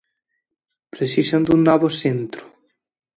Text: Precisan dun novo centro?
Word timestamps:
Precisan 0.93 1.41
dun 1.47 1.59
novo 1.67 1.87
centro? 2.01 2.43